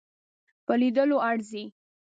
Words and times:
په 0.65 0.73
لیدلو 0.81 1.17
ارزي. 1.29 1.63